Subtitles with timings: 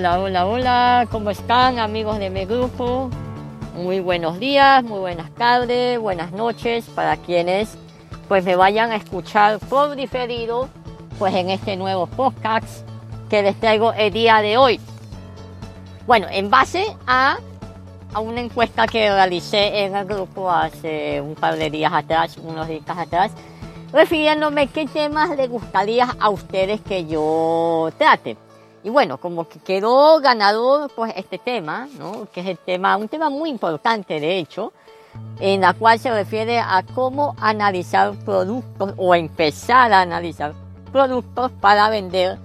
[0.00, 1.08] Hola, hola, hola.
[1.10, 3.10] ¿Cómo están amigos de mi grupo?
[3.74, 7.76] Muy buenos días, muy buenas tardes, buenas noches para quienes
[8.26, 10.70] pues me vayan a escuchar por diferido
[11.18, 12.88] pues en este nuevo podcast
[13.28, 14.80] que les traigo el día de hoy.
[16.06, 17.36] Bueno, en base a,
[18.14, 22.68] a una encuesta que realicé en el grupo hace un par de días atrás, unos
[22.68, 23.32] días atrás,
[23.92, 28.38] refiriéndome qué temas les gustaría a ustedes que yo trate.
[28.82, 32.28] Y bueno, como que quedó ganador pues este tema, ¿no?
[32.32, 34.72] que es el tema, un tema muy importante de hecho,
[35.38, 40.54] en la cual se refiere a cómo analizar productos o empezar a analizar
[40.92, 42.38] productos para vender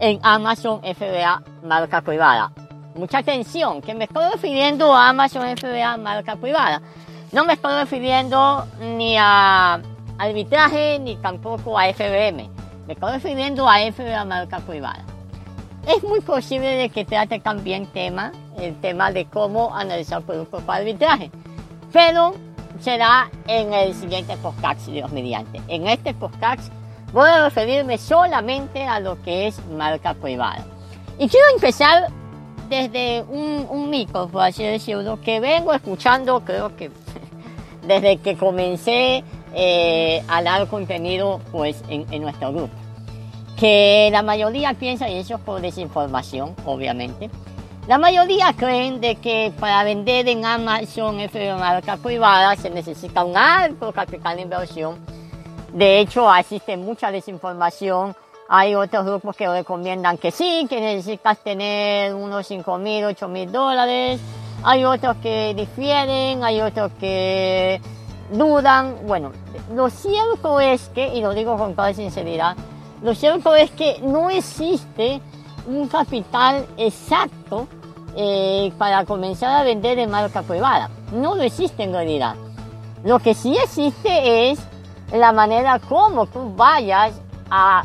[0.00, 2.52] en Amazon FBA marca privada.
[2.94, 6.80] Mucha atención, que me estoy refiriendo a Amazon FBA marca privada.
[7.32, 9.80] No me estoy refiriendo ni a
[10.16, 12.48] arbitraje ni tampoco a FBM.
[12.86, 15.15] Me estoy refiriendo a FBA marca privada.
[15.86, 20.80] Es muy posible de que trate también tema, el tema de cómo analizar productos para
[20.80, 21.30] arbitraje.
[21.92, 22.34] Pero
[22.80, 25.62] será en el siguiente podcast, Dios mediante.
[25.68, 26.72] En este podcast
[27.12, 30.66] voy a referirme solamente a lo que es marca privada.
[31.20, 32.08] Y quiero empezar
[32.68, 36.90] desde un, un mito, por así decirlo, que vengo escuchando, creo que
[37.86, 39.22] desde que comencé
[39.54, 42.85] eh, a dar contenido pues, en nuestro grupo
[43.56, 47.30] que la mayoría piensa, y eso es por desinformación, obviamente,
[47.88, 53.36] la mayoría creen de que para vender en Amazon F marca privada se necesita un
[53.36, 54.98] alto capital de inversión.
[55.72, 58.16] De hecho, existe mucha desinformación.
[58.48, 63.52] Hay otros grupos que recomiendan que sí, que necesitas tener unos 5 mil, 8 mil
[63.52, 64.20] dólares.
[64.64, 67.80] Hay otros que difieren, hay otros que
[68.32, 68.96] dudan.
[69.06, 69.30] Bueno,
[69.72, 72.56] lo cierto es que, y lo digo con toda sinceridad,
[73.02, 75.20] lo cierto es que no existe
[75.66, 77.66] un capital exacto
[78.16, 80.90] eh, para comenzar a vender de marca privada.
[81.12, 82.34] No lo existe en realidad.
[83.04, 84.58] Lo que sí existe es
[85.12, 87.20] la manera como tú vayas
[87.50, 87.84] a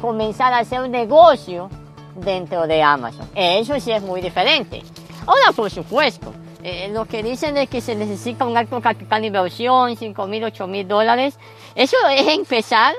[0.00, 1.70] comenzar a hacer un negocio
[2.16, 3.28] dentro de Amazon.
[3.34, 4.82] Eso sí es muy diferente.
[5.26, 6.32] Ahora, por supuesto,
[6.62, 10.44] eh, lo que dicen es que se necesita un alto capital de inversión, 5 mil,
[10.44, 11.38] 8 mil dólares.
[11.74, 12.94] Eso es empezar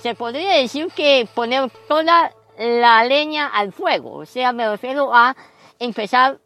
[0.00, 4.14] se podría decir que poner toda la leña al fuego.
[4.14, 5.36] O sea, me refiero a
[5.78, 6.38] empezar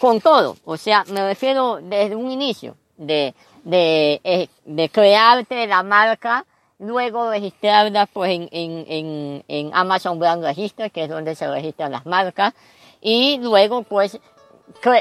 [0.00, 0.56] con todo.
[0.64, 6.46] O sea, me refiero desde un inicio de, de, eh, de crearte la marca,
[6.78, 12.06] luego registrarla pues en, en, en, Amazon Brand Register, que es donde se registran las
[12.06, 12.54] marcas,
[13.00, 14.18] y luego pues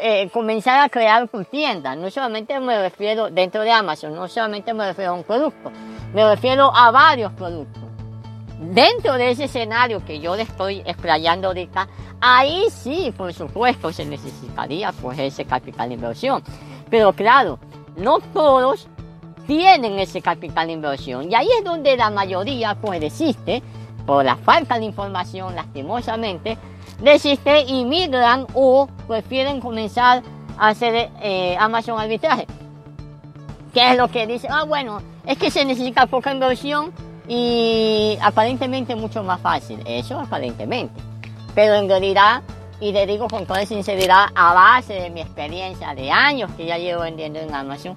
[0.01, 1.95] eh, comenzar a crear tu tienda.
[1.95, 5.71] No solamente me refiero dentro de Amazon, no solamente me refiero a un producto,
[6.13, 7.83] me refiero a varios productos.
[8.59, 11.87] Dentro de ese escenario que yo le estoy explayando ahorita,
[12.21, 16.41] ahí sí, por supuesto, se necesitaría pues ese capital de inversión.
[16.89, 17.59] Pero claro,
[17.97, 18.87] no todos
[19.47, 21.29] tienen ese capital de inversión.
[21.29, 23.61] Y ahí es donde la mayoría pues desiste
[24.05, 26.57] por la falta de información, lastimosamente,
[27.03, 30.23] desiste y migran o prefieren comenzar
[30.57, 32.47] a hacer eh, Amazon arbitraje.
[33.73, 34.47] ¿Qué es lo que dice?
[34.49, 36.93] Ah, bueno, es que se necesita poca inversión
[37.27, 39.79] y aparentemente mucho más fácil.
[39.85, 40.93] Eso aparentemente.
[41.53, 42.41] Pero en realidad,
[42.79, 46.77] y le digo con toda sinceridad, a base de mi experiencia de años que ya
[46.77, 47.95] llevo vendiendo en Amazon,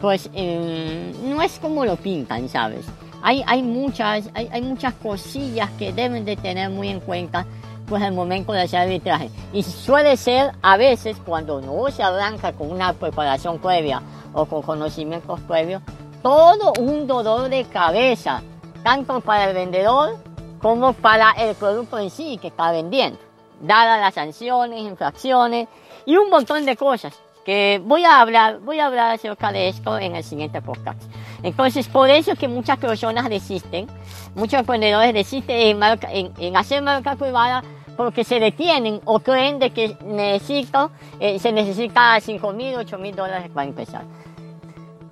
[0.00, 2.86] pues eh, no es como lo pintan, ¿sabes?
[3.22, 7.46] Hay, hay, muchas, hay, hay muchas cosillas que deben de tener muy en cuenta
[7.92, 9.28] pues el momento de hacer arbitraje.
[9.52, 14.00] Y suele ser a veces cuando no se arranca con una preparación previa
[14.32, 15.82] o con conocimientos previos,
[16.22, 18.42] todo un dolor de cabeza,
[18.82, 20.16] tanto para el vendedor
[20.62, 23.18] como para el producto en sí que está vendiendo,
[23.60, 25.68] dadas las sanciones, infracciones
[26.06, 27.12] y un montón de cosas
[27.44, 31.02] que voy a hablar, voy a hablar acerca de esto en el siguiente podcast.
[31.42, 33.86] Entonces, por eso es que muchas personas desisten,
[34.34, 37.62] muchos emprendedores desisten en, en, hacer marca privada
[37.96, 40.90] porque se detienen o creen de que necesito,
[41.20, 44.04] eh, se necesita 5 mil, 8 mil dólares para empezar.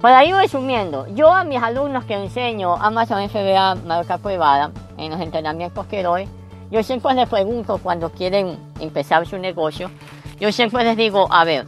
[0.00, 5.20] Para ir resumiendo, yo a mis alumnos que enseño Amazon FBA marca privada en los
[5.20, 6.26] entrenamientos que doy,
[6.70, 9.90] yo siempre les pregunto cuando quieren empezar su negocio,
[10.38, 11.66] yo siempre les digo, a ver,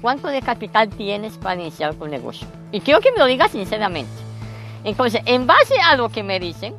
[0.00, 2.46] ¿cuánto de capital tienes para iniciar tu negocio?
[2.70, 4.12] Y quiero que me lo digas sinceramente.
[4.84, 6.74] Entonces, en base a lo que me dicen,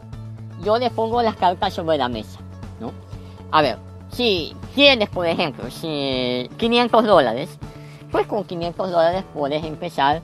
[0.63, 2.39] yo les pongo las cartas sobre la mesa,
[2.79, 2.93] ¿no?
[3.51, 3.77] A ver,
[4.11, 7.49] si tienes, por ejemplo, si 500 dólares,
[8.11, 10.21] pues con 500 dólares puedes empezar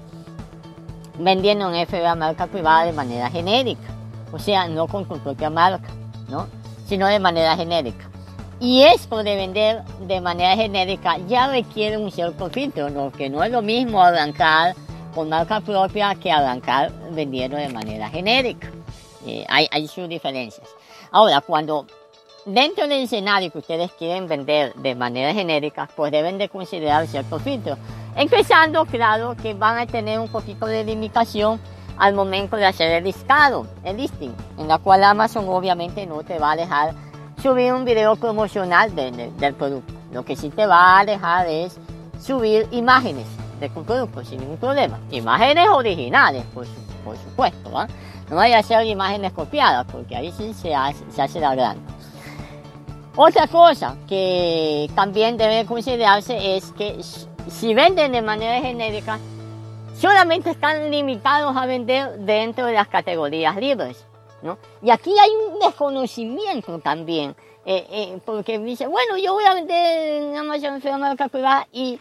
[1.20, 3.94] vendiendo en FBA marca privada de manera genérica.
[4.32, 5.90] O sea, no con tu propia marca,
[6.30, 6.48] ¿no?
[6.88, 8.10] Sino de manera genérica.
[8.60, 13.12] Y esto de vender de manera genérica ya requiere un cierto filtro, ¿no?
[13.30, 14.74] no es lo mismo arrancar
[15.14, 18.70] con marca propia que arrancar vendiendo de manera genérica.
[19.28, 20.68] Eh, hay, hay sus diferencias.
[21.12, 21.86] Ahora, cuando
[22.46, 27.42] dentro del escenario que ustedes quieren vender de manera genérica, pues deben de considerar ciertos
[27.42, 27.78] filtros.
[28.16, 31.60] Empezando, claro, que van a tener un poquito de limitación
[31.98, 36.40] al momento de hacer el listado, el listing, en la cual Amazon obviamente no te
[36.40, 36.94] va a dejar
[37.42, 39.94] subir un video promocional del producto.
[40.12, 41.78] Lo que sí te va a dejar es
[42.20, 43.26] subir imágenes
[43.60, 45.00] de tu producto sin ningún problema.
[45.12, 46.66] Imágenes originales, por,
[47.18, 47.72] supuesto.
[47.72, 47.88] ¿va?
[48.30, 51.93] No vaya a ser imágenes copiadas, porque ahí sí se hace, se hace la gran.
[53.16, 56.98] Otra cosa que también debe considerarse es que
[57.48, 59.20] si venden de manera genérica,
[59.96, 64.04] solamente están limitados a vender dentro de las categorías libres.
[64.42, 64.58] ¿no?
[64.82, 70.24] Y aquí hay un desconocimiento también, eh, eh, porque dice, bueno, yo voy a vender
[70.24, 72.00] en Amazon marca privada y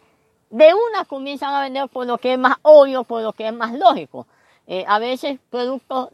[0.49, 3.55] de una comienzan a vender por lo que es más obvio, por lo que es
[3.55, 4.27] más lógico.
[4.67, 6.09] Eh, a veces productos,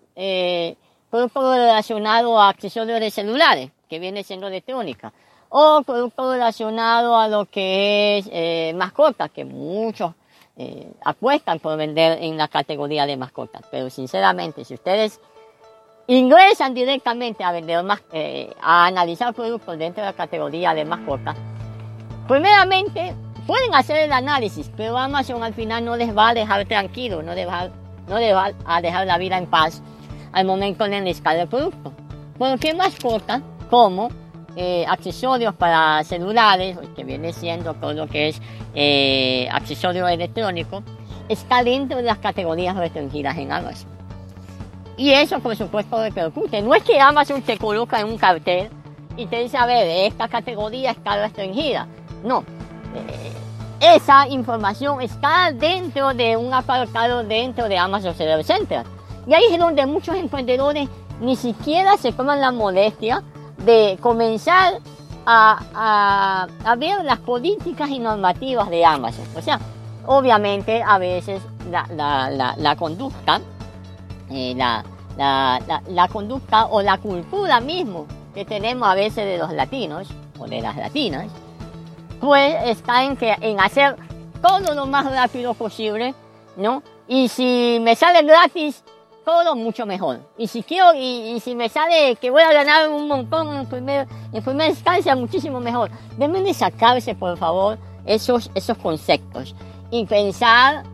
[1.09, 5.13] productos relacionados a accesorios de celulares, que viene siendo electrónica,
[5.49, 10.13] o productos relacionados a lo que es mascotas, que muchos
[10.61, 13.63] eh, apuestan por vender en la categoría de mascotas.
[13.71, 15.21] Pero sinceramente, si ustedes
[16.09, 21.37] ingresan directamente a vender más, eh, a analizar productos dentro de la categoría de mascotas,
[22.27, 23.15] primeramente
[23.47, 27.35] pueden hacer el análisis, pero Amazon al final no les va a dejar tranquilo, no
[27.35, 27.69] les va,
[28.09, 29.81] no les va a dejar la vida en paz
[30.33, 31.93] al momento de enlistar el producto.
[32.37, 34.09] Porque mascotas, como
[34.57, 38.43] eh, accesorios para celulares, que viene siendo todo lo que es
[38.75, 40.83] eh, accesorio electrónico,
[41.29, 43.89] está dentro de las categorías restringidas en Amazon.
[44.97, 46.61] Y eso, por supuesto, repercute.
[46.61, 48.69] No es que Amazon te coloca en un cartel
[49.17, 51.87] y te dice, a ver, esta categoría está restringida.
[52.25, 52.41] No.
[52.97, 53.33] Eh,
[53.95, 58.83] esa información está dentro de un apartado dentro de Amazon Seller Center.
[59.25, 60.89] Y ahí es donde muchos emprendedores
[61.21, 63.23] ni siquiera se toman la molestia
[63.65, 64.81] de comenzar
[65.27, 69.27] a, a, ver las políticas y normativas de Amazon.
[69.37, 69.61] O sea,
[70.07, 73.41] obviamente a veces la, la, la, conducta,
[74.31, 74.85] eh, la,
[75.19, 80.09] la, conducta o la cultura mismo que tenemos a veces de los latinos
[80.39, 81.27] o de las latinas,
[82.21, 83.97] pues está en, que, en hacer
[84.41, 86.15] todo lo más rápido posible,
[86.57, 86.83] ¿no?
[87.07, 88.83] Y si me sale gratis,
[89.29, 90.21] todo mucho mejor.
[90.39, 94.09] Y si quiero, y, si me sale que voy a ganar un montón en, primer,
[94.33, 95.91] en primera instancia, muchísimo mejor.
[96.17, 99.55] Deben de sacarse, por favor, esos, esos conceptos
[99.91, 100.85] y pensar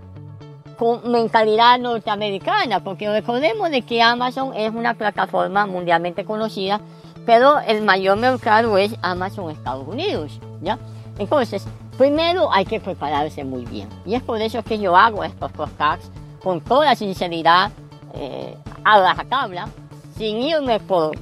[0.76, 6.80] con mentalidad norteamericana, porque recordemos de que Amazon es una plataforma mundialmente conocida,
[7.24, 10.76] pero el mayor mercado es Amazon Estados Unidos, ¿ya?
[11.20, 11.64] Entonces,
[11.96, 13.88] primero hay que prepararse muy bien.
[14.04, 16.10] Y es por eso que yo hago estos podcasts
[16.42, 17.70] con toda sinceridad,
[18.14, 19.68] eh, a la tabla,
[20.16, 21.18] sin irme por,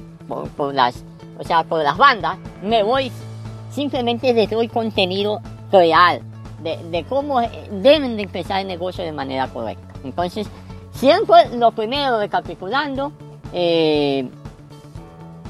[0.55, 1.03] por, las,
[1.39, 3.11] o sea, por las bandas, me voy,
[3.71, 5.39] simplemente les doy contenido
[5.71, 6.21] real
[6.61, 9.93] de, de cómo deben de empezar el negocio de manera correcta.
[10.03, 10.47] Entonces,
[10.91, 13.11] siempre lo primero, recapitulando,
[13.51, 14.29] eh,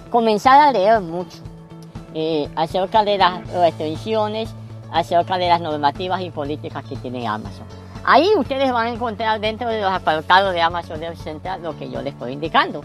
[0.10, 1.40] comenzar a leer mucho
[2.14, 4.54] eh, acerca de las restricciones,
[4.92, 7.66] acerca de las normativas y políticas que tiene Amazon.
[8.06, 11.90] Ahí ustedes van a encontrar dentro de los apartados de Amazon Web Center lo que
[11.90, 12.82] yo les estoy indicando.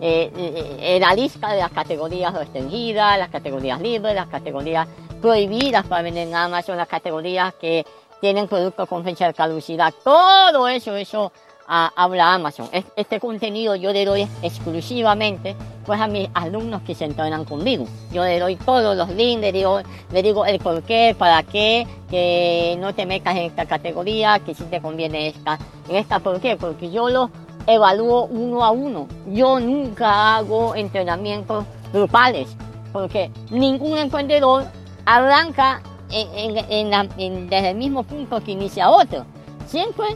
[0.00, 4.86] Eh, eh, eh, la lista de las categorías restringidas, las categorías libres, las categorías
[5.20, 7.84] prohibidas para vender en Amazon, las categorías que
[8.20, 11.32] tienen productos con fecha de caducidad, todo eso, eso
[11.68, 12.68] habla Amazon.
[12.96, 17.86] Este contenido yo le doy exclusivamente pues a mis alumnos que se entrenan conmigo.
[18.10, 21.86] Yo le doy todos los links, le digo, le digo el por qué, para qué,
[22.10, 25.58] que no te metas en esta categoría, que si te conviene esta,
[25.88, 26.56] en esta, ¿por qué?
[26.56, 27.30] Porque yo lo
[27.66, 29.06] evalúo uno a uno.
[29.28, 32.48] Yo nunca hago entrenamientos grupales,
[32.92, 34.64] porque ningún emprendedor
[35.04, 39.24] arranca desde el mismo punto que inicia otro.
[39.66, 40.06] Siempre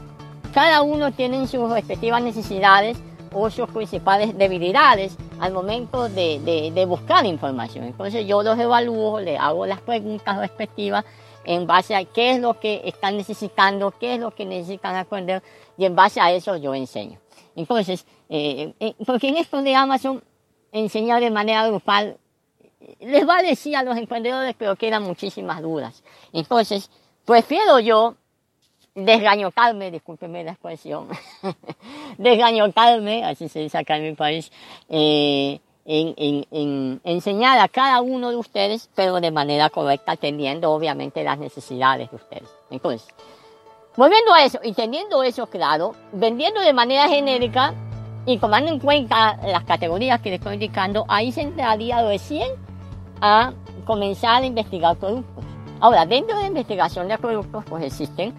[0.52, 2.98] cada uno tiene sus respectivas necesidades
[3.32, 7.86] o sus principales debilidades al momento de, buscar información.
[7.86, 11.04] Entonces yo los evalúo, les hago las preguntas respectivas
[11.44, 15.42] en base a qué es lo que están necesitando, qué es lo que necesitan aprender
[15.76, 17.18] y en base a eso yo enseño.
[17.56, 20.22] Entonces, eh, eh, porque en esto de Amazon
[20.70, 22.18] enseñar de manera grupal
[23.00, 26.04] les va a decir a los emprendedores pero quedan muchísimas dudas.
[26.32, 26.90] Entonces,
[27.24, 28.16] prefiero yo
[28.94, 31.08] desgañotarme, discúlpeme la expresión,
[32.18, 34.52] desgañotarme, así se dice acá en mi país,
[34.88, 40.70] eh, en, en, en, enseñar a cada uno de ustedes, pero de manera correcta, teniendo
[40.70, 42.48] obviamente las necesidades de ustedes.
[42.70, 43.08] Entonces,
[43.96, 47.74] volviendo a eso y teniendo eso claro, vendiendo de manera genérica
[48.26, 52.48] y tomando en cuenta las categorías que les estoy indicando, ahí se entraría recién
[53.20, 53.52] a
[53.84, 55.44] comenzar a investigar productos.
[55.80, 58.32] Ahora, dentro de investigación de productos, pues existen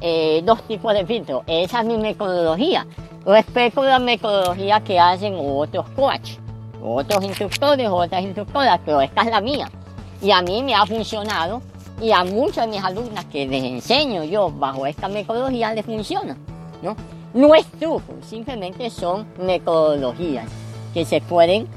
[0.00, 1.42] eh, dos tipos de filtros.
[1.46, 2.86] Esa es mi metodología
[3.24, 6.38] respecto a la metodología que hacen otros coaches,
[6.82, 9.70] otros instructores, otras instructoras, pero esta es la mía.
[10.22, 11.62] Y a mí me ha funcionado
[12.00, 16.36] y a muchas de mis alumnas que les enseño yo bajo esta metodología les funciona.
[16.82, 16.96] ¿no?
[17.34, 20.48] no es truco, simplemente son metodologías
[20.94, 21.68] que se pueden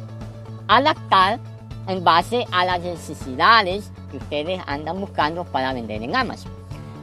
[0.68, 1.40] adaptar
[1.88, 6.52] en base a las necesidades que ustedes andan buscando para vender en Amazon.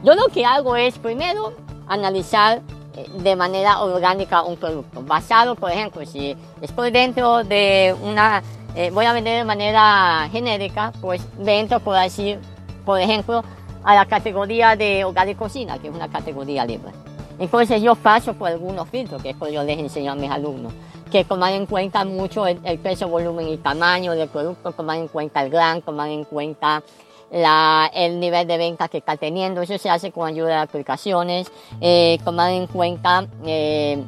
[0.01, 1.53] Yo lo que hago es primero
[1.87, 2.61] analizar
[2.95, 8.41] eh, de manera orgánica un producto, basado, por ejemplo, si estoy dentro de una,
[8.75, 12.39] eh, voy a vender de manera genérica, pues dentro, por decir,
[12.85, 13.43] por ejemplo,
[13.83, 16.91] a la categoría de hogar y cocina, que es una categoría libre.
[17.37, 20.71] Entonces yo paso por algunos filtros, que es yo les enseño a mis alumnos,
[21.11, 25.07] que toman en cuenta mucho el, el peso, volumen y tamaño del producto, toman en
[25.09, 26.83] cuenta el gran, toman en cuenta
[27.31, 29.61] la, el nivel de venta que está teniendo.
[29.61, 34.03] Eso se hace con ayuda de aplicaciones, eh, tomar en cuenta eh,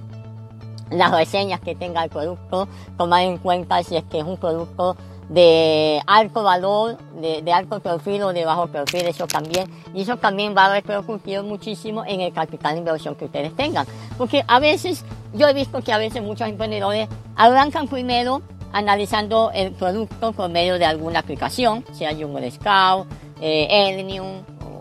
[0.90, 4.96] las reseñas que tenga el producto, tomar en cuenta si es que es un producto
[5.30, 9.70] de alto valor, de, de, alto perfil o de bajo perfil, eso también.
[9.94, 13.86] Y eso también va a repercutir muchísimo en el capital de inversión que ustedes tengan.
[14.18, 18.42] Porque a veces, yo he visto que a veces muchos emprendedores arrancan primero
[18.74, 23.08] analizando el producto por medio de alguna aplicación, sea Jungle Scout,
[23.42, 24.22] eh,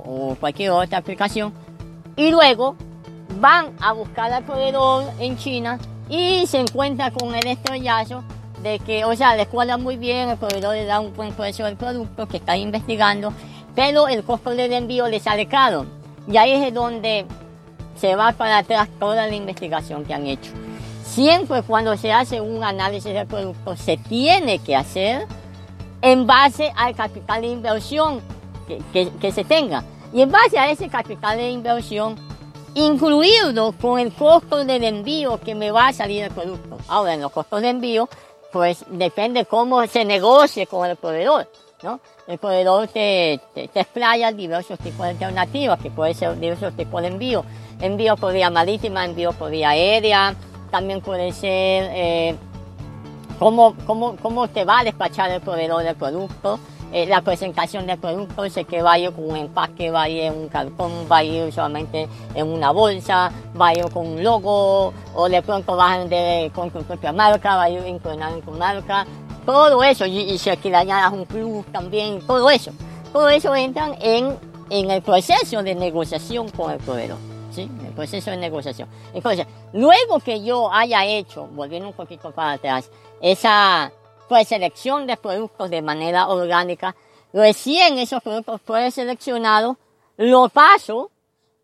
[0.07, 1.53] o, cualquier otra aplicación,
[2.17, 2.77] y luego
[3.39, 5.79] van a buscar al proveedor en China
[6.09, 8.23] y se encuentra con el estrellazo
[8.63, 11.65] de que, o sea, le cuadra muy bien, el proveedor le da un buen precio
[11.65, 13.33] del producto que está investigando,
[13.75, 15.87] pero el costo del envío le sale caro.
[16.31, 17.25] Y ahí es donde
[17.97, 20.51] se va para atrás toda la investigación que han hecho.
[21.11, 25.27] Siempre cuando se hace un análisis del producto se tiene que hacer
[26.03, 28.21] en base al capital de inversión
[28.93, 29.83] que, que, se tenga.
[30.13, 32.15] Y en base a ese capital de inversión,
[32.75, 36.79] incluirlo con el costo del envío que me va a salir el producto.
[36.87, 38.09] Ahora, en los costos de envío,
[38.53, 41.51] pues depende cómo se negocie con el proveedor,
[41.83, 41.99] ¿no?
[42.29, 47.03] El proveedor te, te, te explaya diversos tipos de alternativas, que puede ser diversos tipos
[47.03, 47.45] de envío.
[47.81, 50.37] Envío por vía marítima, envío por vía aérea,
[50.71, 52.37] también puede ser eh,
[53.39, 56.59] cómo, cómo, cómo te va a despachar el proveedor del producto,
[56.93, 60.91] eh, la presentación del producto, sé que vaya con un empaque, vaya en un cartón,
[61.09, 66.71] vaya solamente en una bolsa, vaya con un logo, o de pronto vas de, con
[66.71, 69.07] tu propia marca, vaya inclinado con marca,
[69.47, 72.73] todo eso, y, y si que le añadas un plus también, todo eso,
[73.13, 74.37] todo eso entran en,
[74.69, 77.19] en el proceso de negociación con el proveedor.
[77.51, 77.71] ¿Sí?
[77.85, 78.89] El proceso de negociación.
[79.13, 82.91] Entonces, luego que yo haya hecho, volviendo un poquito para atrás,
[83.21, 83.93] esa
[84.29, 86.95] preselección de productos de manera orgánica,
[87.33, 89.77] recién esos productos preseleccionados
[90.17, 91.11] lo paso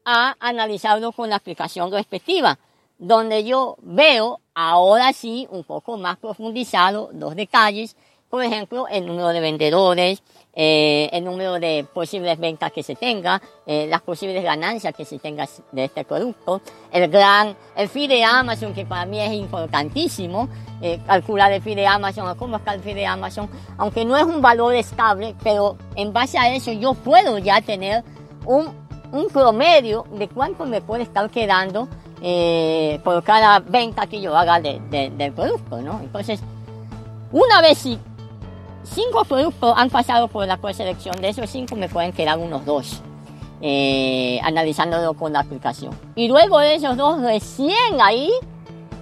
[0.04, 2.58] a analizarlo con la aplicación respectiva,
[2.98, 7.96] donde yo veo ahora sí un poco más profundizado los detalles,
[8.36, 13.40] por ejemplo, el número de vendedores, eh, el número de posibles ventas que se tenga,
[13.64, 16.60] eh, las posibles ganancias que se tenga de este producto,
[16.92, 20.50] el gran, el fee de Amazon, que para mí es importantísimo,
[20.82, 24.24] eh, calcular el fee de Amazon, cómo está el fee de Amazon, aunque no es
[24.24, 28.04] un valor estable, pero en base a eso yo puedo ya tener
[28.44, 28.68] un,
[29.12, 31.88] un promedio de cuánto me puede estar quedando
[32.20, 36.00] eh, por cada venta que yo haga de, de, del producto, ¿no?
[36.00, 36.38] Entonces,
[37.32, 37.98] una vez si
[38.94, 41.20] cinco productos han pasado por la preselección.
[41.20, 43.02] De esos cinco me pueden quedar unos dos,
[43.60, 45.96] eh, analizándolo con la aplicación.
[46.14, 48.30] Y luego de esos dos, recién ahí,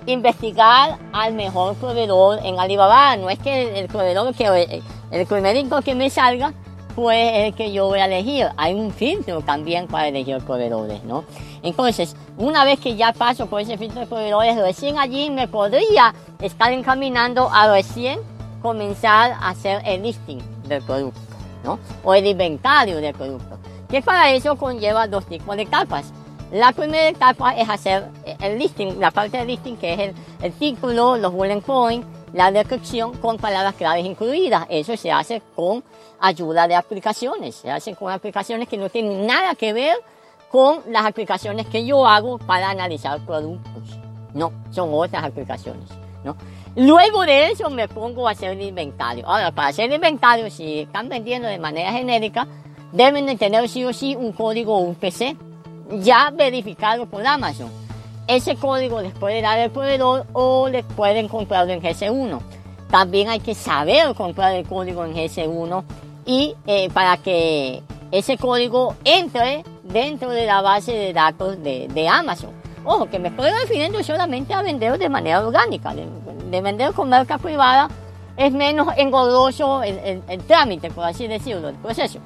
[0.06, 3.16] investigar al mejor proveedor en Alibaba.
[3.16, 6.52] No es que el, proveedor que el, el primerito que me salga,
[6.94, 8.48] pues el que yo voy a elegir.
[8.56, 11.24] Hay un filtro también para elegir proveedores, ¿no?
[11.62, 16.14] Entonces, una vez que ya paso por ese filtro de proveedores, recién allí me podría
[16.40, 18.20] estar encaminando a recién
[18.64, 21.20] comenzar a hacer el listing del producto,
[21.62, 21.78] ¿no?
[22.02, 23.58] O el inventario del producto.
[23.90, 26.14] Que para eso conlleva dos tipos de etapas.
[26.50, 28.08] La primera etapa es hacer
[28.40, 32.50] el listing, la parte del listing que es el, el título, los bullet points, la
[32.50, 34.64] descripción con palabras claves incluidas.
[34.70, 35.84] Eso se hace con
[36.18, 37.56] ayuda de aplicaciones.
[37.56, 39.98] Se hace con aplicaciones que no tienen nada que ver
[40.50, 43.98] con las aplicaciones que yo hago para analizar productos.
[44.32, 45.90] No, son otras aplicaciones.
[46.24, 46.34] ¿no?
[46.76, 49.26] Luego de eso me pongo a hacer el inventario.
[49.26, 52.46] Ahora, para hacer el inventario, si están vendiendo de manera genérica,
[52.92, 55.36] deben de tener sí o sí un código UPC
[56.00, 57.70] ya verificado por Amazon.
[58.26, 62.40] Ese código les puede dar el proveedor o les pueden comprarlo en GS1.
[62.90, 65.84] También hay que saber comprar el código en GS1
[66.24, 72.50] y eh, para que ese código entre dentro de la base de datos de, Amazon.
[72.84, 75.94] Ojo, que me estoy refiriendo solamente a vender de manera orgánica.
[75.94, 77.88] De, vender con marca privada
[78.36, 82.20] es menos engorroso el, el, trámite, por así decirlo, el proceso.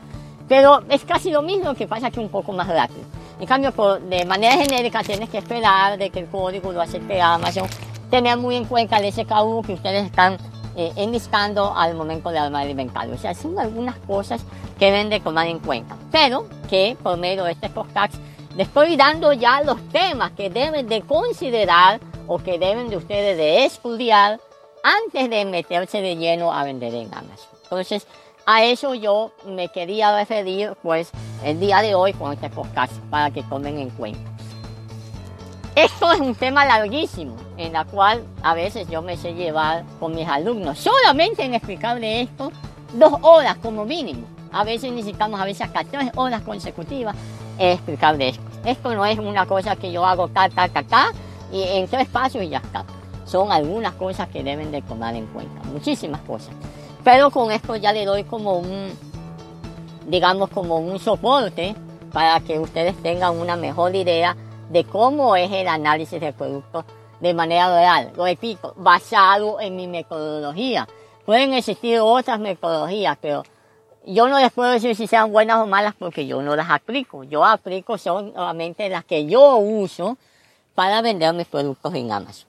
[0.49, 3.03] Pero es casi lo mismo que pasa que un poco más rápido.
[3.41, 7.69] En cambio, de manera genérica tienes que esperar de que el código lo acepte Amazon,
[8.11, 10.37] tener muy en cuenta el SKU que ustedes están
[10.77, 13.15] eh, enlistando al momento de armar el inventario.
[13.15, 14.43] O sea, son algunas cosas
[14.79, 15.97] que deben de tomar en cuenta.
[16.11, 18.15] Pero que por medio de este podcast
[18.59, 23.37] les estoy dando ya los temas que deben de considerar o que deben de ustedes
[23.37, 24.41] de estudiar
[24.83, 27.57] antes de meterse de lleno a vender en Amazon.
[27.63, 28.05] Entonces,
[28.47, 31.13] a eso yo me quería referir pues
[31.45, 34.29] el día de hoy con este podcast para que tomen en cuenta.
[35.77, 40.17] Esto es un tema larguísimo, en la cual a veces yo me sé llevar con
[40.17, 40.81] mis alumnos.
[40.81, 42.51] Solamente en explicarle esto,
[42.95, 44.27] dos horas como mínimo.
[44.51, 47.15] A veces necesitamos a veces hasta tres horas consecutivas
[47.59, 48.48] explicarle esto.
[48.65, 51.13] Esto no es una cosa que yo hago ta, ta, ta, ta,
[51.53, 52.85] y en tres pasos y ya está.
[53.25, 56.55] Son algunas cosas que deben de tomar en cuenta, muchísimas cosas.
[57.05, 58.91] Pero con esto ya le doy como un,
[60.07, 61.75] digamos, como un soporte
[62.13, 64.37] para que ustedes tengan una mejor idea
[64.71, 66.85] de cómo es el análisis del producto
[67.21, 68.13] de manera real.
[68.17, 70.87] Lo repito, basado en mi metodología.
[71.25, 73.43] Pueden existir otras metodologías, pero
[74.07, 77.25] yo no les puedo decir si sean buenas o malas porque yo no las aplico.
[77.25, 80.17] Yo aplico solamente las que yo uso
[80.75, 82.49] para vender mis productos en Amazon.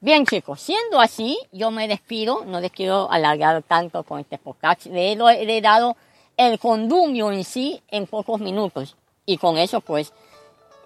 [0.00, 4.86] Bien chicos, siendo así, yo me despido, no les quiero alargar tanto con este podcast.
[4.86, 5.96] Le he, dado
[6.36, 8.96] el condumio en sí en pocos minutos
[9.26, 10.12] y con eso pues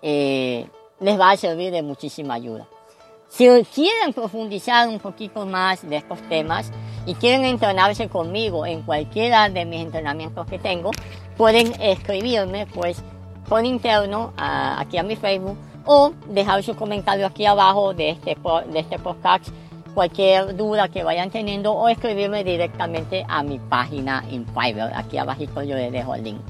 [0.01, 0.67] eh,
[0.99, 2.67] les va a servir de muchísima ayuda.
[3.29, 6.71] Si quieren profundizar un poquito más de estos temas
[7.07, 10.91] y quieren entrenarse conmigo en cualquiera de mis entrenamientos que tengo,
[11.37, 13.03] pueden escribirme pues
[13.49, 18.37] por interno aquí a mi Facebook o dejar su comentario aquí abajo de este,
[18.69, 19.49] de este podcast,
[19.95, 24.93] cualquier duda que vayan teniendo o escribirme directamente a mi página en Fiverr.
[24.95, 26.41] Aquí abajito yo les dejo el link.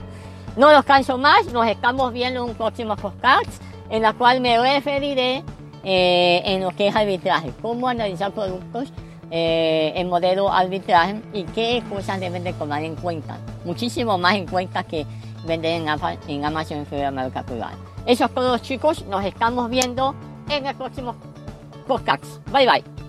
[0.57, 4.59] No los canso más, nos estamos viendo en un próximo podcast en la cual me
[4.59, 5.43] referiré
[5.83, 8.93] eh, en lo que es arbitraje, cómo analizar productos
[9.35, 13.39] eh, en modelo arbitraje y qué cosas deben de tomar en cuenta.
[13.65, 15.07] Muchísimo más en cuenta que
[15.47, 17.73] vender en, Amazon en Fibra Marca Privada.
[18.05, 20.15] Eso es todo chicos, nos estamos viendo
[20.51, 21.17] en el próximo
[21.87, 22.47] podcast.
[22.53, 23.02] Bye bye.